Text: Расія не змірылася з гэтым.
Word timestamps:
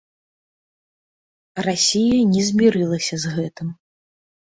Расія 1.67 2.15
не 2.33 2.41
змірылася 2.47 3.15
з 3.25 3.35
гэтым. 3.35 3.67